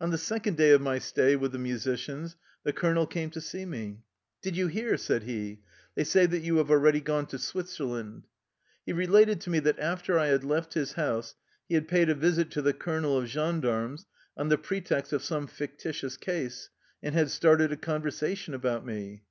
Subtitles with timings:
[0.00, 3.42] On the second day of my stay with the musi cians the colonel came to
[3.42, 4.00] see me."
[4.42, 5.60] Did you hear?" said he."
[5.96, 8.24] They say that you have already gone to Switzerland.''
[8.86, 11.34] He related to me that after I had left his house
[11.68, 15.22] he had paid a visit to the colonel of gen darmes on the pretext of
[15.22, 16.70] some fictitious case,
[17.02, 19.24] and had started a conversation about me.